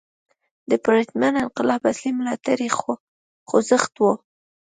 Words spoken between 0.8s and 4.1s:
پرتمین انقلاب اصلي ملاتړی خوځښت و.